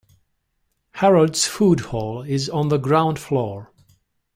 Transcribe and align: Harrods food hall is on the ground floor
Harrods 0.93 1.45
food 1.45 1.81
hall 1.81 2.23
is 2.23 2.49
on 2.49 2.69
the 2.69 2.79
ground 2.79 3.19
floor 3.19 3.71